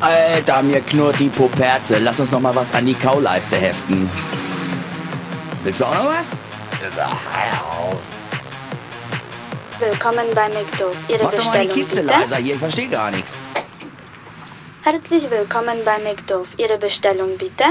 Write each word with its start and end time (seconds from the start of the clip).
Alter, 0.00 0.62
mir 0.62 0.80
knurrt 0.80 1.18
die 1.18 1.28
Poperze. 1.28 1.98
Lass 1.98 2.20
uns 2.20 2.30
noch 2.30 2.40
mal 2.40 2.54
was 2.54 2.72
an 2.72 2.86
die 2.86 2.94
Kauleiste 2.94 3.56
heften. 3.56 4.08
Willst 5.64 5.80
du 5.80 5.84
auch 5.84 5.94
noch 5.94 6.06
was? 6.06 6.30
Willkommen 9.80 10.26
bei 10.34 10.48
McDo. 10.48 10.90
Ihre 11.08 11.24
Mach 11.24 11.32
doch 11.32 11.44
mal 11.44 11.60
die 11.60 11.66
Bestellung 11.66 11.74
Kiste 11.74 12.02
bitte. 12.02 12.18
leiser 12.18 12.36
hier, 12.36 12.54
ich 12.54 12.60
verstehe 12.60 12.88
gar 12.88 13.10
nichts. 13.10 13.38
Herzlich 14.82 15.30
willkommen 15.30 15.78
bei 15.84 15.98
McDo. 15.98 16.46
Ihre 16.56 16.78
Bestellung 16.78 17.36
bitte. 17.36 17.64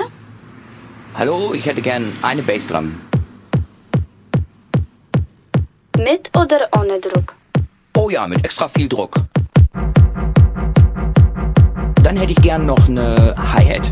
Hallo, 1.19 1.51
ich 1.51 1.65
hätte 1.65 1.81
gern 1.81 2.13
eine 2.21 2.43
Bassdrum. 2.43 2.95
Mit 5.97 6.29
oder 6.37 6.69
ohne 6.77 6.99
Druck? 6.99 7.33
Oh 7.95 8.11
ja, 8.11 8.27
mit 8.27 8.45
extra 8.45 8.67
viel 8.67 8.87
Druck. 8.87 9.21
Dann 12.03 12.17
hätte 12.17 12.33
ich 12.33 12.41
gern 12.43 12.67
noch 12.67 12.87
eine 12.87 13.33
Hi-Hat. 13.35 13.91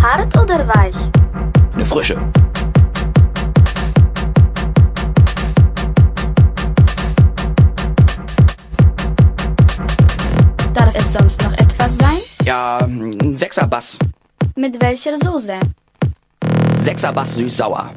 Hart 0.00 0.38
oder 0.38 0.66
weich? 0.66 0.96
Eine 1.74 1.84
frische. 1.84 2.16
Darf 10.72 10.94
es 10.94 11.12
sonst 11.12 11.42
noch 11.42 11.52
etwas 11.52 11.98
sein? 11.98 12.46
Ja, 12.46 12.78
ein 12.78 13.36
Sechser 13.36 13.66
Bass. 13.66 13.98
Mit 14.54 14.80
welcher 14.82 15.16
Soße? 15.16 15.54
Sechser 16.80 17.12
Bass 17.12 17.34
süß-sauer. 17.36 17.90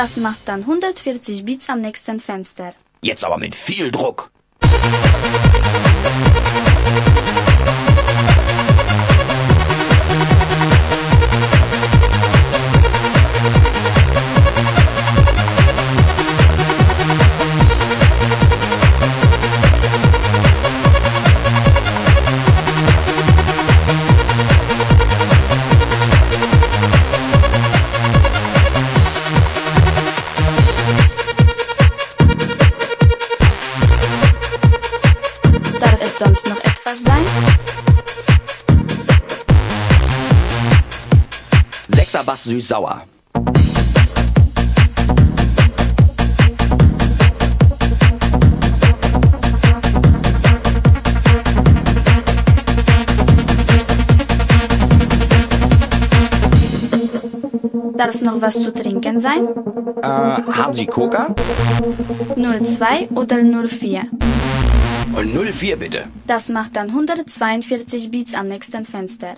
Das 0.00 0.16
macht 0.16 0.48
dann 0.48 0.60
140 0.60 1.44
Beats 1.44 1.68
am 1.68 1.82
nächsten 1.82 2.20
Fenster. 2.20 2.72
Jetzt 3.02 3.22
aber 3.22 3.36
mit 3.36 3.54
viel 3.54 3.90
Druck. 3.90 4.29
Süß-sauer. 42.80 43.02
Darf 57.96 58.14
es 58.14 58.22
noch 58.22 58.40
was 58.40 58.54
zu 58.54 58.72
trinken 58.72 59.18
sein? 59.18 59.46
Äh, 60.02 60.06
haben 60.06 60.74
Sie 60.74 60.86
Coca? 60.86 61.34
02 62.34 63.08
oder 63.14 63.36
04? 63.68 64.06
Und 65.12 65.34
04 65.34 65.76
bitte. 65.76 66.04
Das 66.26 66.48
macht 66.48 66.76
dann 66.76 66.88
142 66.88 68.10
Beats 68.10 68.32
am 68.32 68.48
nächsten 68.48 68.84
Fenster. 68.86 69.36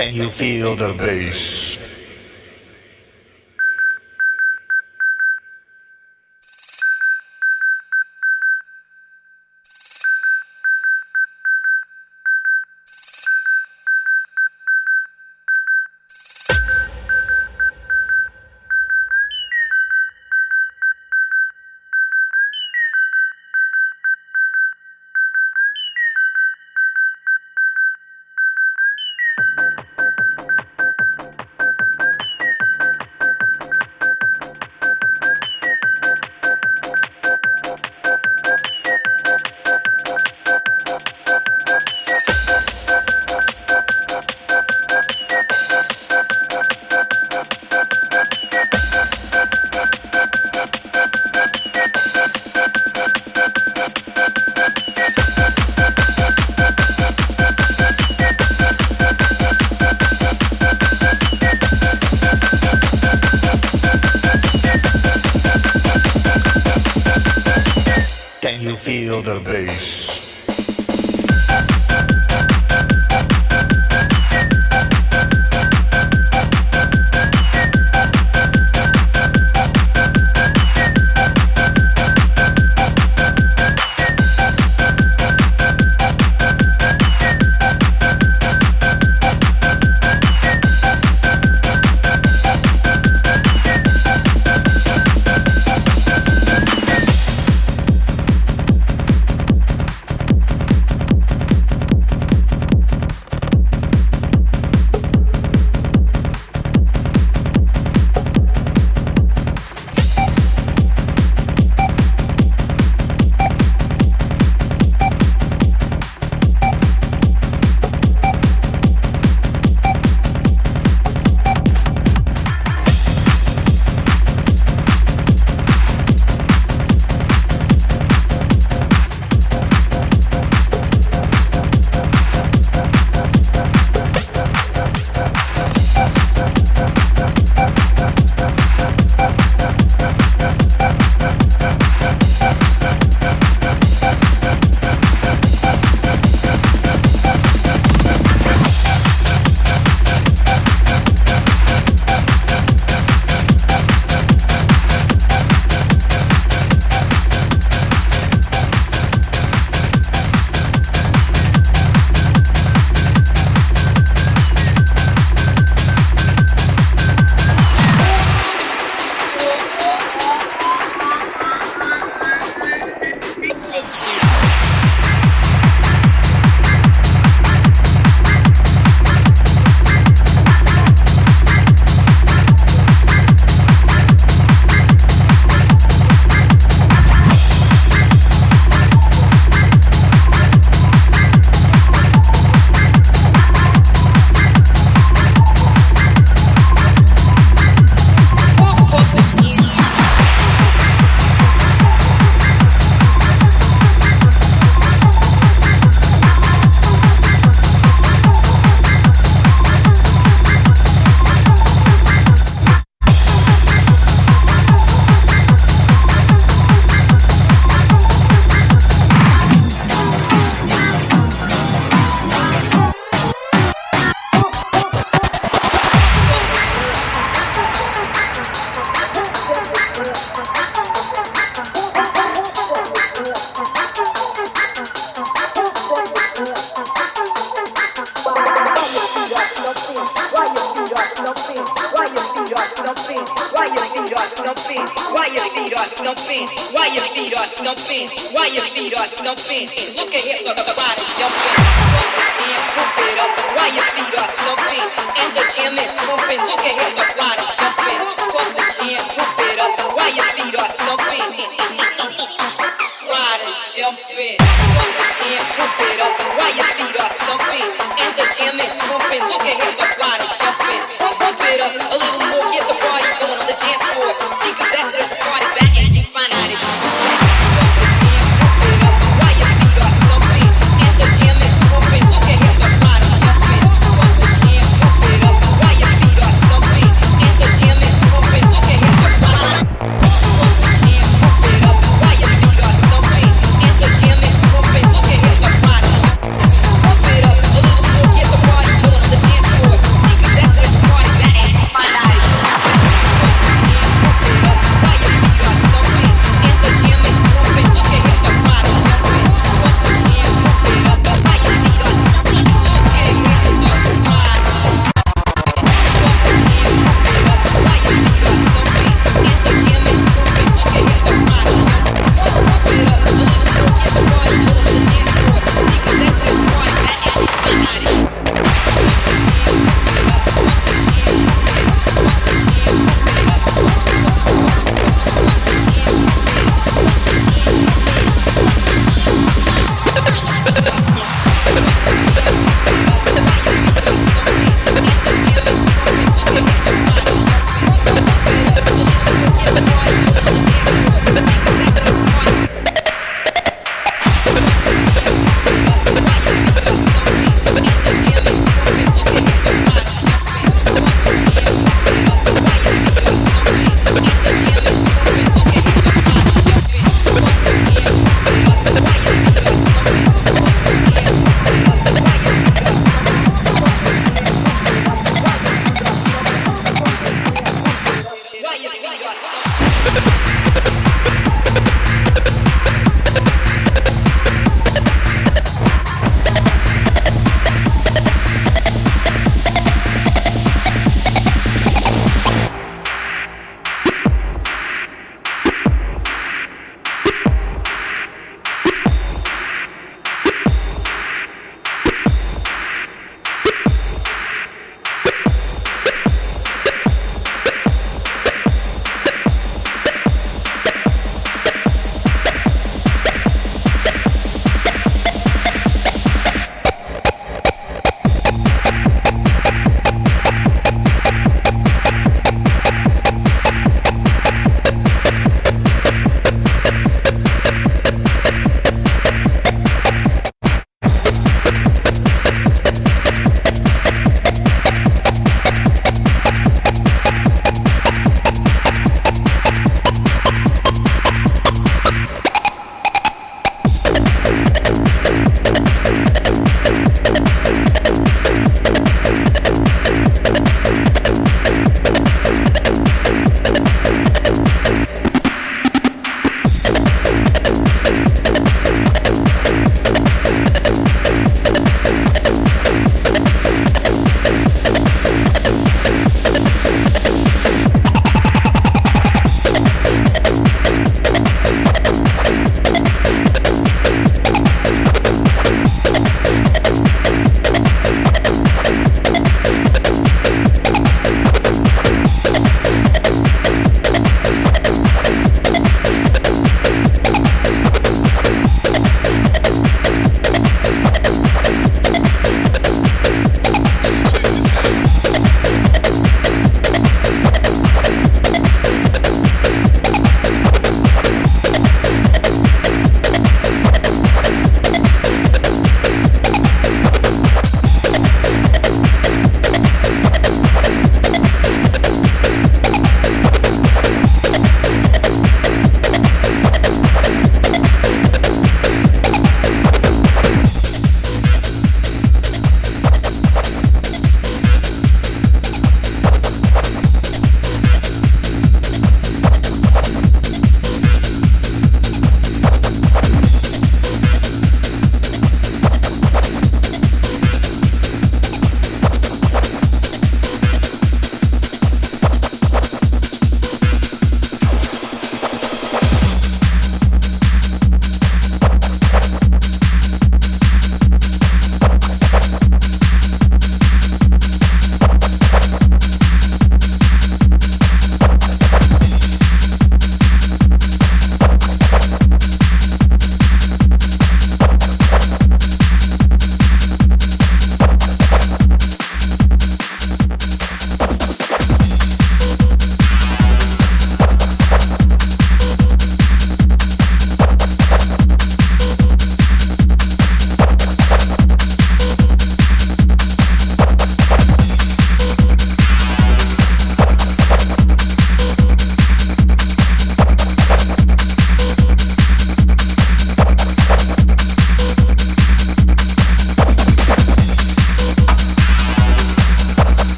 Can 0.00 0.14
you 0.14 0.30
feel 0.30 0.76
the 0.76 0.94
bass? 0.94 1.69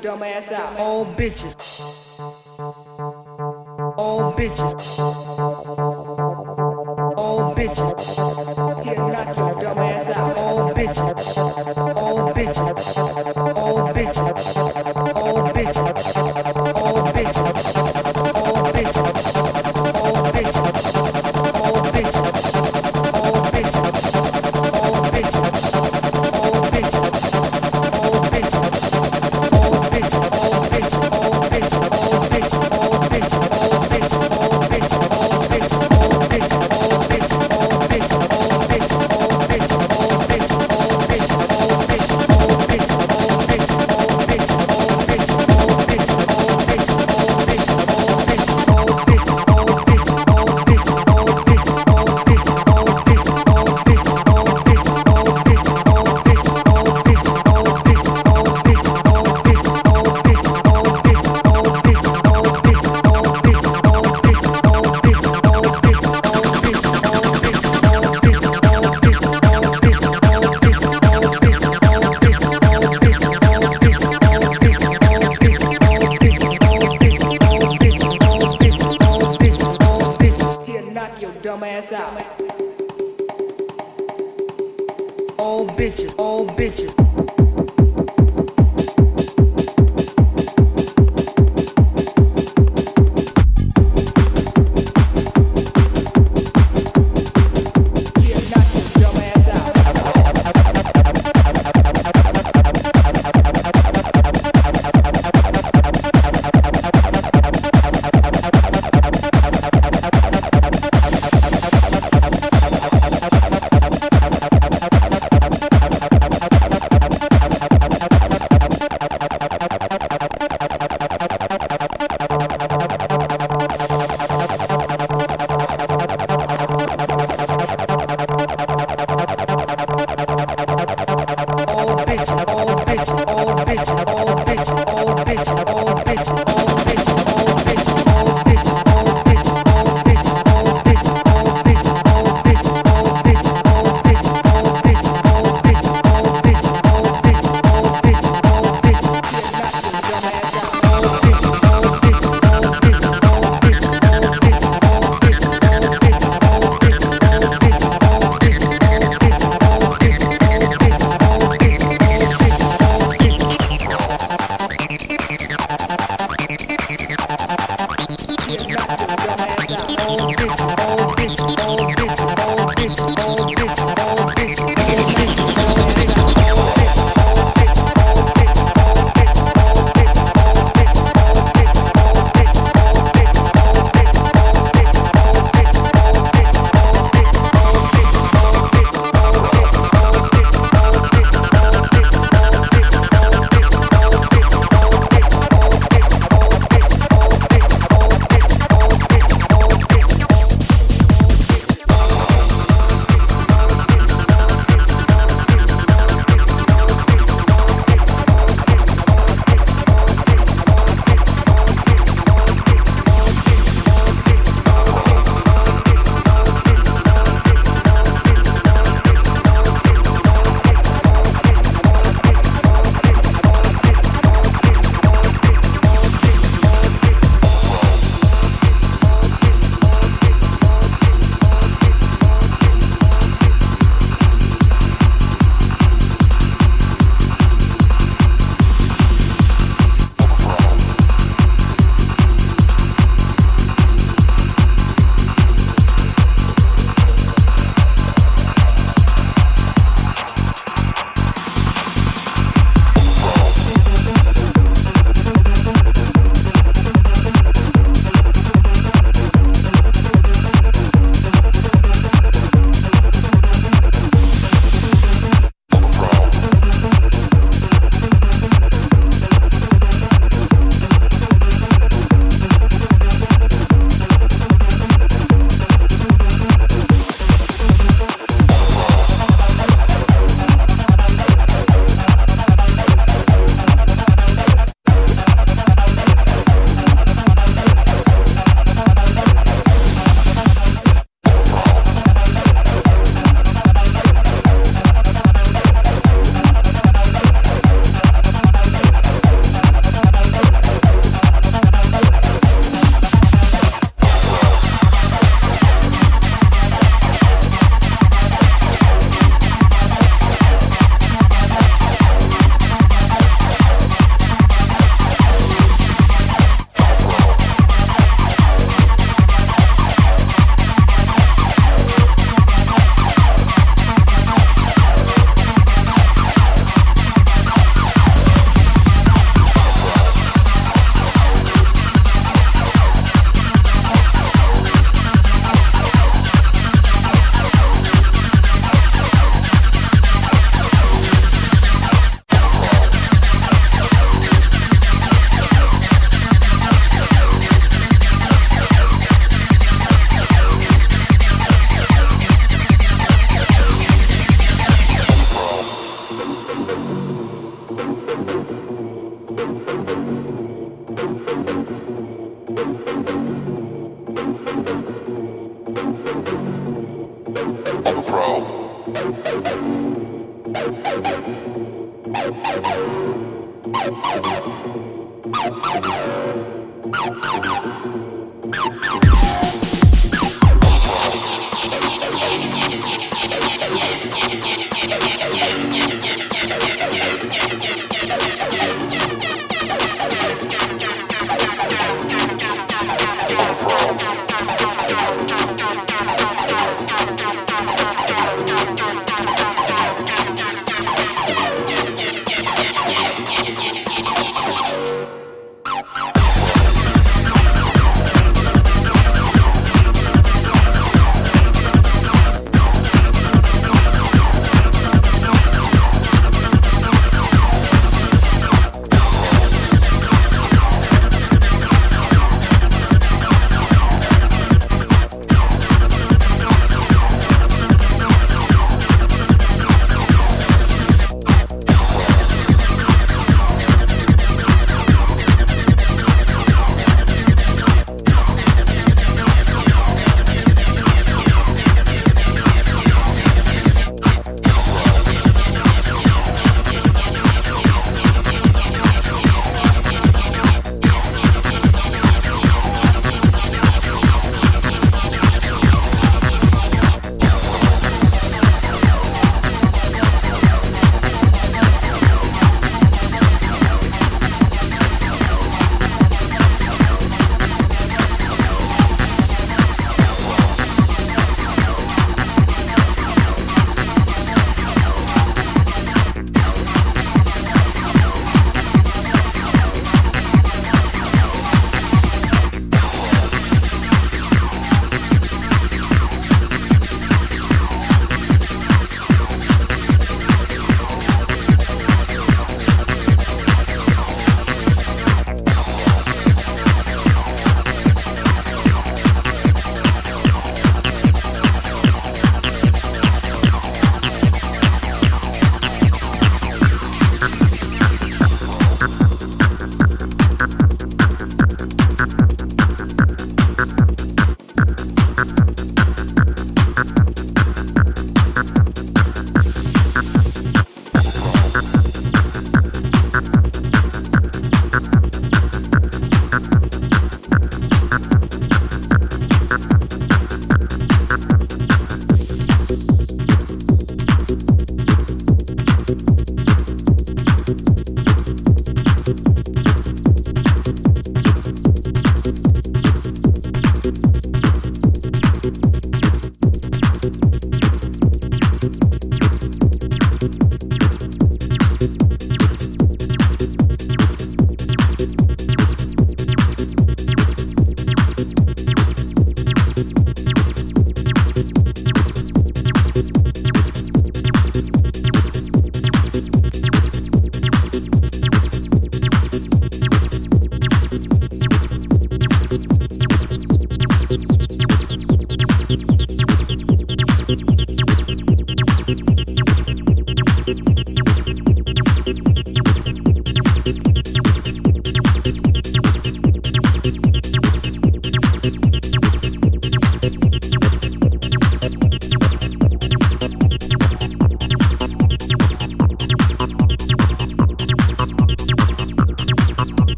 dumbass 0.00 0.52
out. 0.52 0.78
All 0.78 1.04
bitches. 1.04 1.57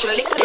Smoking 0.00 0.39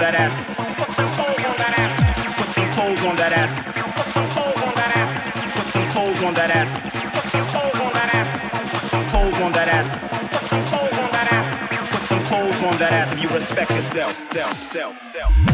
that 0.00 0.14
ass. 0.14 0.32
Put 0.80 0.92
some 0.92 1.08
clothes 1.12 1.44
on 1.44 1.56
that 1.60 1.76
ass. 1.76 1.92
Put 2.36 2.48
some 2.48 2.68
clothes 2.72 3.04
on 3.04 3.16
that 3.16 3.32
ass. 3.36 3.52
Put 3.96 4.08
some 4.08 4.26
clothes 4.32 4.62
on 4.64 4.74
that 4.74 4.96
ass. 4.96 5.10
Put 5.52 5.68
some 5.68 5.86
clothes 5.92 6.22
on 6.22 6.34
that 6.34 6.50
ass. 6.56 6.70
Put 7.12 7.26
some 7.28 7.44
clothes 7.52 7.80
on 7.80 7.92
that 7.92 8.08
ass. 8.16 8.28
Put 8.72 8.84
some 8.88 9.04
clothes 9.12 9.40
on 9.40 9.52
that 9.52 9.68
ass. 9.68 9.88
Put 10.32 10.44
some 10.48 10.64
clothes 10.64 10.98
on 10.98 11.10
that 11.12 11.28
ass. 11.32 11.48
Put 11.92 12.04
some 12.08 12.22
clothes 12.24 12.62
on 12.64 12.76
that 12.80 12.92
ass. 12.92 13.12
If 13.12 13.22
you 13.22 13.28
respect 13.28 13.70
yourself, 13.70 14.12
self, 14.32 14.54
self, 14.54 15.12
self. 15.12 15.49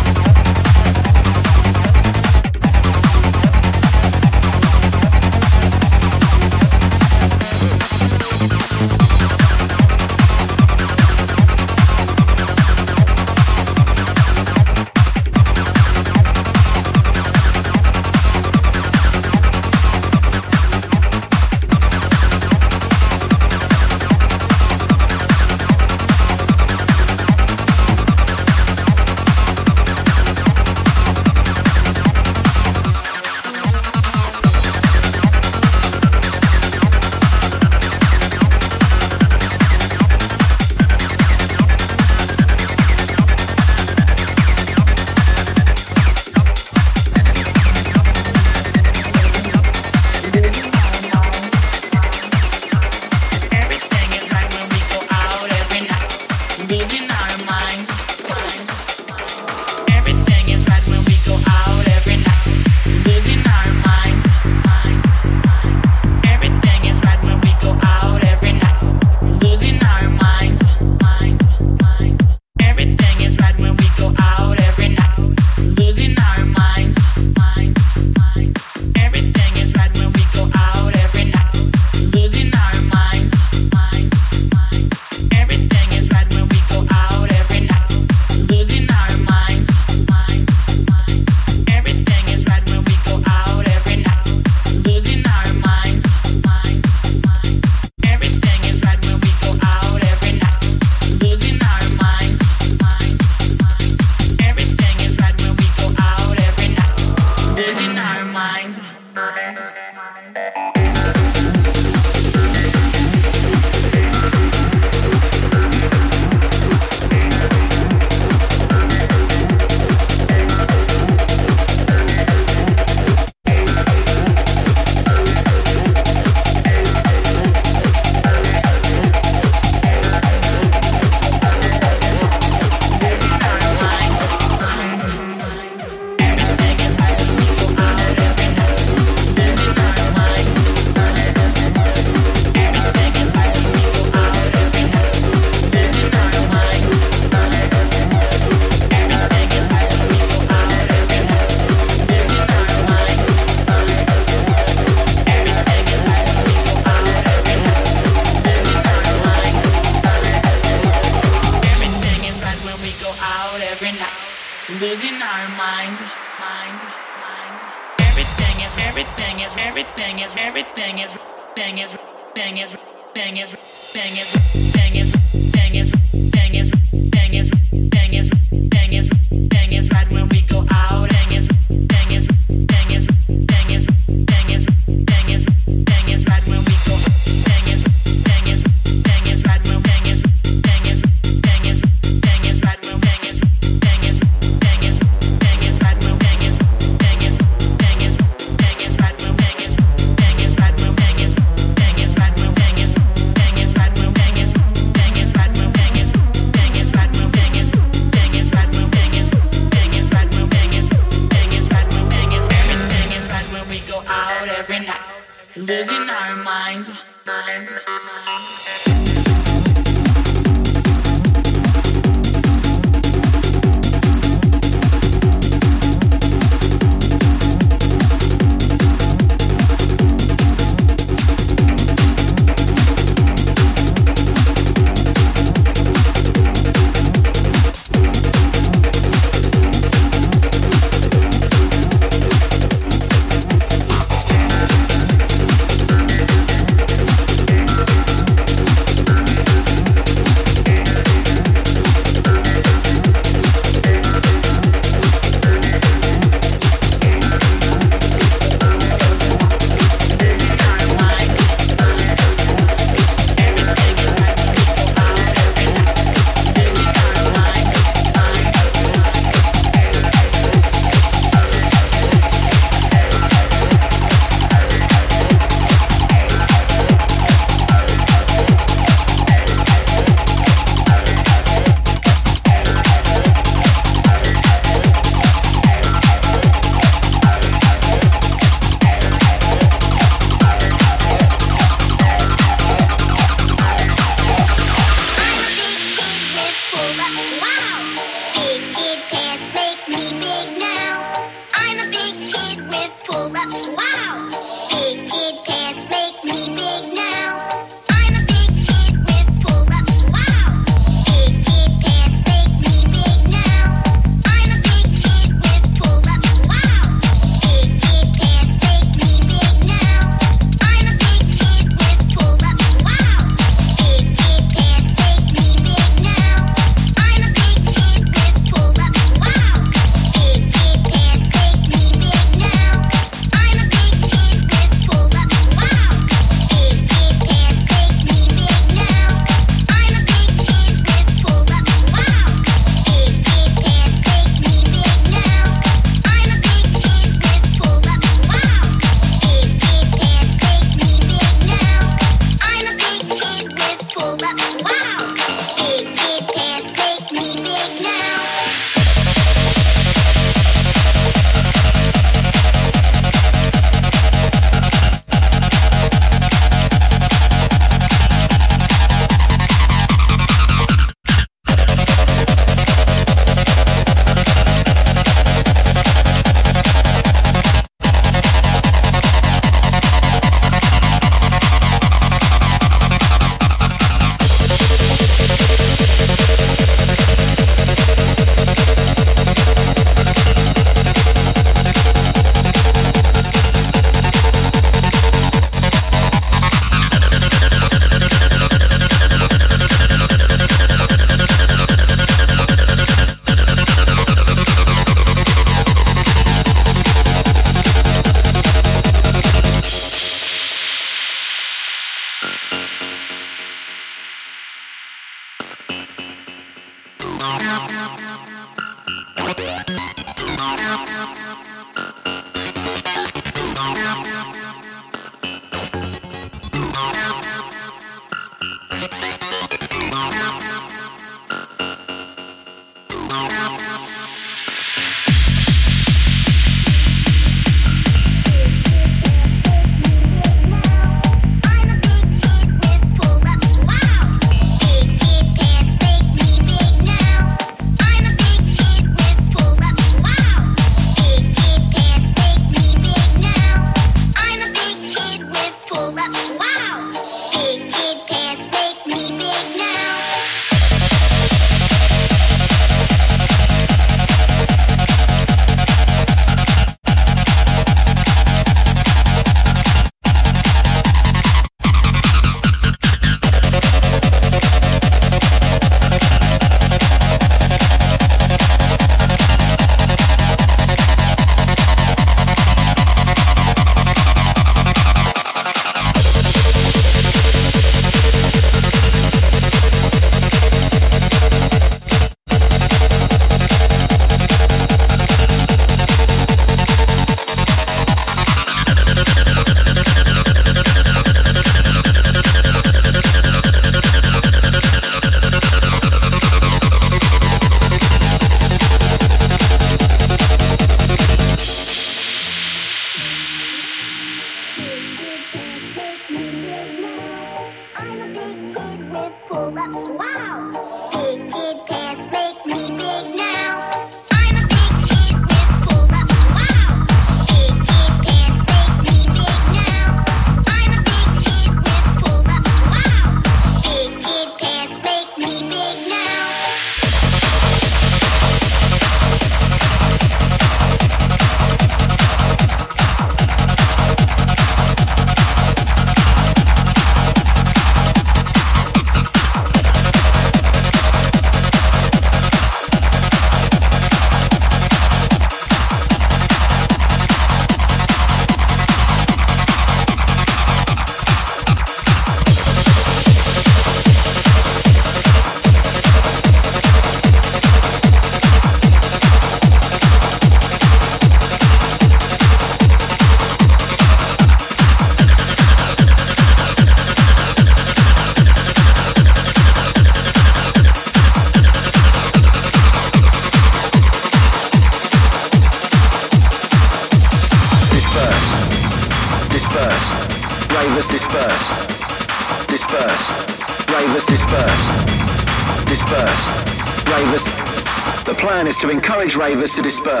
Ravers 599.41 599.55
to 599.55 599.61
disperse. 599.63 600.00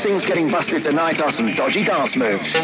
Things 0.00 0.24
getting 0.24 0.48
busted 0.48 0.82
tonight 0.82 1.20
are 1.20 1.30
some 1.30 1.52
dodgy 1.54 1.84
dance 1.84 2.16
moves. 2.16 2.56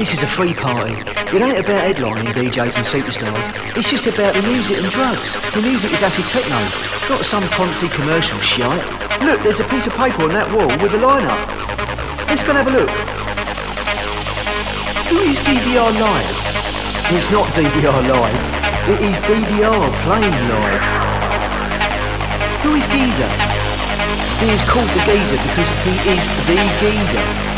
This 0.00 0.14
is 0.14 0.22
a 0.22 0.26
free 0.26 0.54
party. 0.54 0.96
It 1.28 1.44
ain't 1.44 1.60
about 1.60 1.84
headlining 1.84 2.32
DJs 2.32 2.72
and 2.80 2.86
superstars. 2.88 3.52
It's 3.76 3.90
just 3.90 4.06
about 4.06 4.32
the 4.32 4.40
music 4.40 4.80
and 4.80 4.88
drugs. 4.88 5.36
The 5.52 5.60
music 5.60 5.92
is 5.92 6.00
acid 6.00 6.24
techno, 6.24 6.56
not 7.12 7.20
some 7.20 7.44
poncy 7.52 7.92
commercial 7.92 8.38
shite. 8.40 8.80
Look, 9.20 9.42
there's 9.42 9.60
a 9.60 9.68
piece 9.68 9.86
of 9.86 9.92
paper 9.92 10.22
on 10.22 10.32
that 10.32 10.48
wall 10.56 10.72
with 10.80 10.96
the 10.96 11.04
lineup. 11.04 11.36
Let's 12.32 12.40
go 12.40 12.56
and 12.56 12.64
have 12.64 12.72
a 12.72 12.80
look. 12.80 12.88
Who 15.12 15.20
is 15.28 15.36
DDR 15.44 15.92
Live? 15.92 16.36
It's 17.12 17.28
not 17.28 17.52
DDR 17.52 18.00
Live. 18.08 18.40
It 18.88 19.04
is 19.04 19.20
DDR 19.28 19.84
playing 20.08 20.38
live. 20.48 20.84
Who 22.64 22.72
is 22.72 22.88
Geezer? 22.88 23.28
He 24.40 24.48
is 24.48 24.64
called 24.64 24.88
the 24.96 25.04
Geezer 25.04 25.36
because 25.44 25.68
he 25.84 25.92
is 26.08 26.24
the 26.48 26.56
Geezer. 26.80 27.49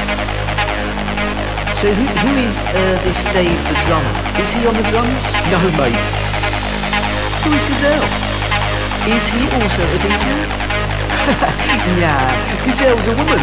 So 1.83 1.91
who, 1.91 2.07
who 2.07 2.39
is 2.39 2.55
uh, 2.71 2.95
this 3.03 3.27
Dave 3.35 3.59
the 3.67 3.75
drummer? 3.83 4.15
Is 4.39 4.55
he 4.55 4.63
on 4.71 4.75
the 4.79 4.87
drums? 4.87 5.19
No, 5.51 5.59
mate. 5.75 5.99
Who 7.43 7.51
is 7.59 7.65
Gazelle? 7.67 8.07
Is 9.11 9.27
he 9.27 9.43
also 9.59 9.83
a 9.83 9.99
DJ? 9.99 10.27
nah, 11.99 12.31
Gazelle's 12.63 13.11
a 13.11 13.15
woman. 13.19 13.43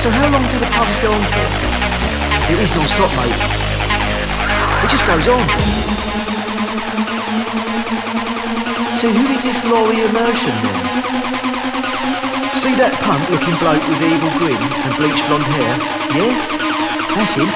So 0.00 0.08
how 0.08 0.32
long 0.32 0.48
do 0.48 0.56
the 0.56 0.70
parties 0.72 0.96
go 1.04 1.12
on 1.12 1.20
for? 1.28 1.44
It 2.48 2.56
is 2.56 2.72
non-stop, 2.72 3.12
mate. 3.20 3.36
It 3.36 4.88
just 4.88 5.04
goes 5.04 5.28
on. 5.28 5.44
So 8.96 9.12
who 9.12 9.28
is 9.36 9.44
this 9.44 9.60
Lawrie 9.68 10.08
Immersion 10.08 10.56
then? 10.64 10.78
See 12.56 12.72
that 12.80 12.96
punk 13.04 13.28
looking 13.28 13.60
bloke 13.60 13.84
with 13.92 14.00
the 14.00 14.08
evil 14.08 14.32
grin 14.40 14.56
and 14.56 14.92
bleached 14.96 15.20
blonde 15.28 15.44
hair? 15.52 15.76
Yeah? 16.16 16.57
That's 17.14 17.34
him. 17.34 17.48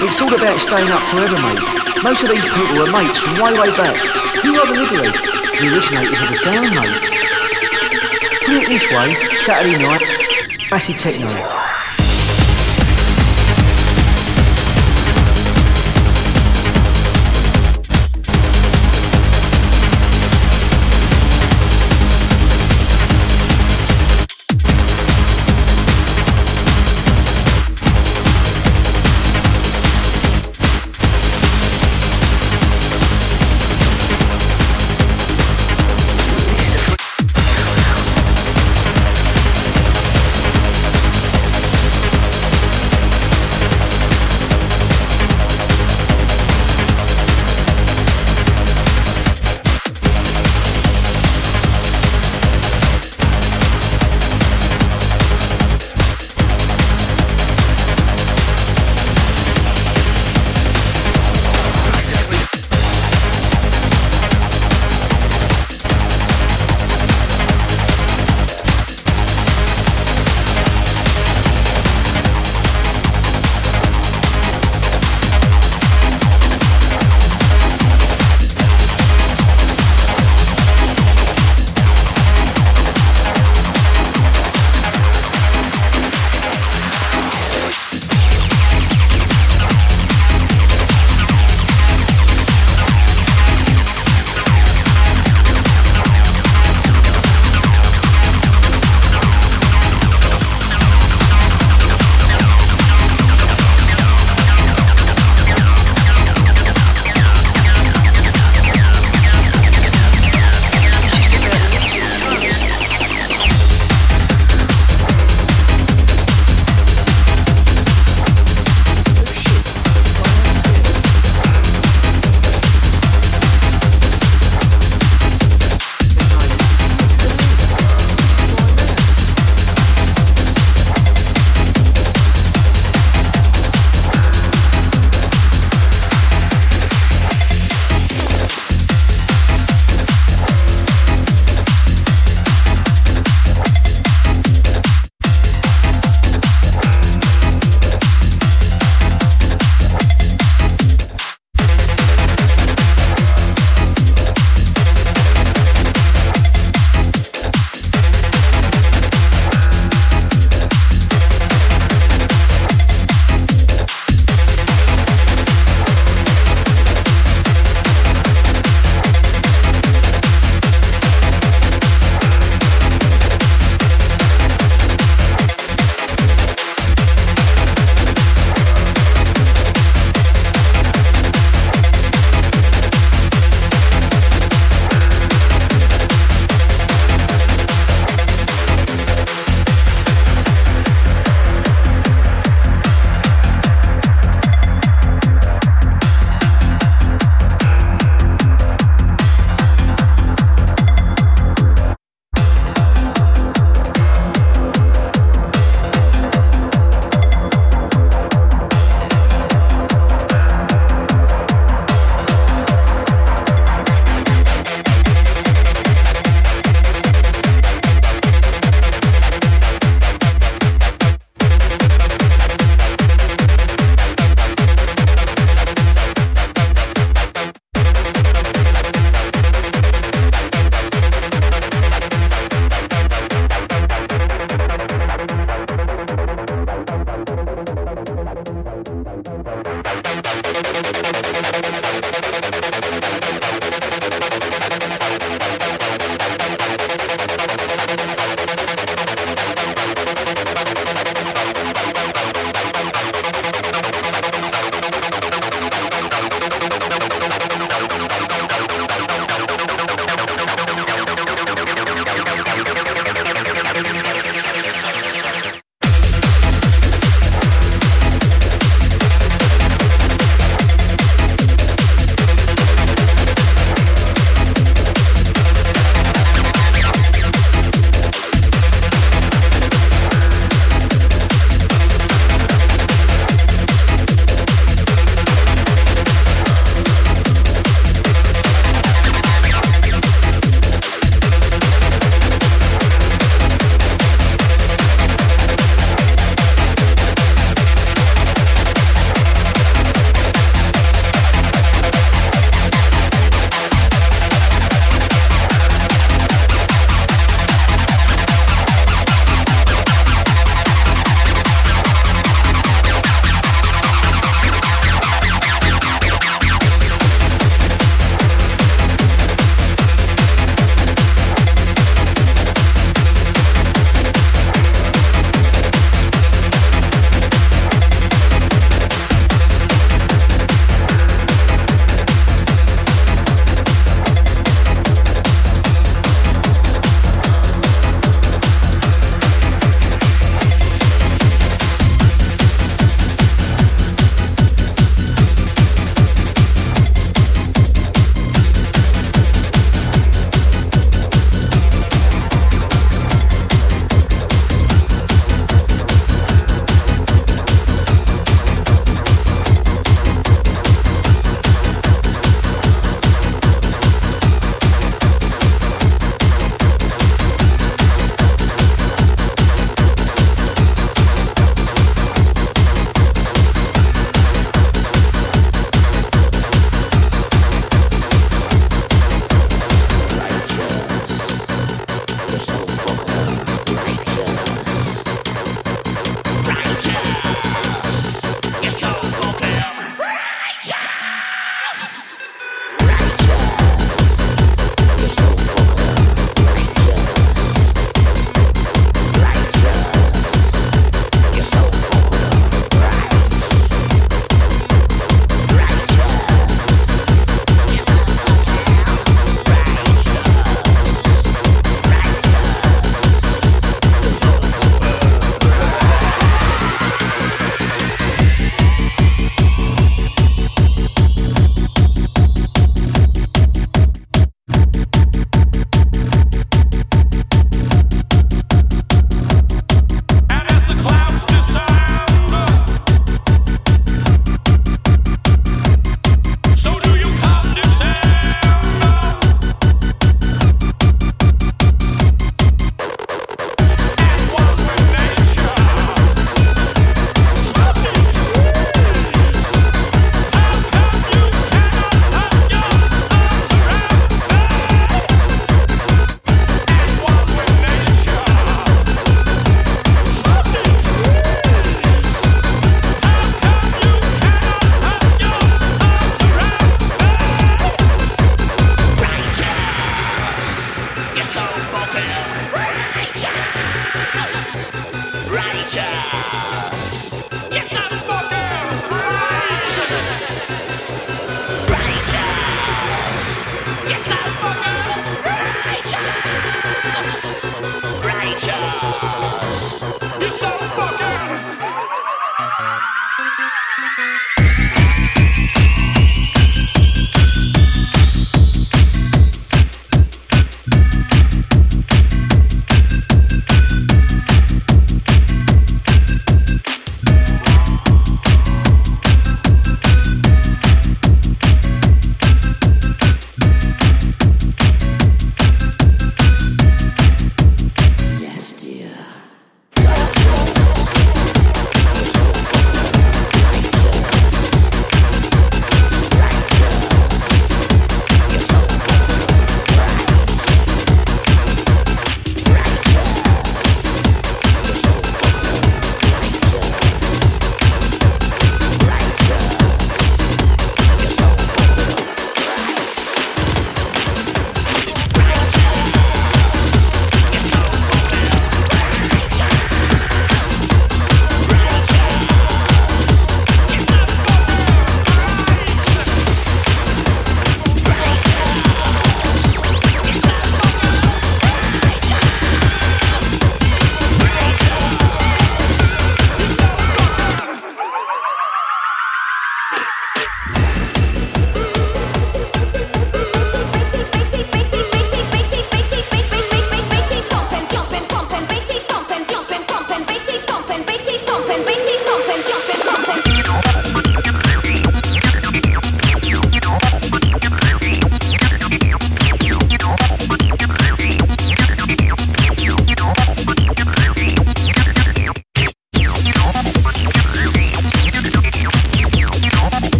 It's 0.00 0.20
all 0.22 0.32
about 0.32 0.58
staying 0.60 0.90
up 0.90 1.02
forever, 1.10 1.36
mate. 1.42 1.60
Most 2.02 2.22
of 2.22 2.30
these 2.30 2.44
people 2.44 2.82
are 2.82 2.92
mates 2.92 3.18
from 3.18 3.34
way, 3.42 3.52
way 3.52 3.70
back. 3.76 3.96
Who 4.42 4.54
are 4.54 4.66
the 4.66 4.78
Liberators? 4.78 5.20
The 5.58 5.66
originators 5.74 6.20
of 6.22 6.28
the 6.30 6.38
sound, 6.38 6.70
mate. 6.70 7.18
Put 8.46 8.62
it 8.62 8.68
this 8.68 8.86
way, 8.90 9.12
Saturday 9.36 9.76
night, 9.76 10.02
acid 10.72 10.98
techno. 10.98 11.67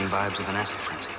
Vibes 0.00 0.38
of 0.38 0.48
an 0.48 0.56
acid 0.56 0.78
frenzy. 0.78 1.11